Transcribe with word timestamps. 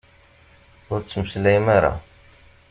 Ur 0.91 0.99
ttmeslayem 1.01 1.65
ara! 1.77 1.93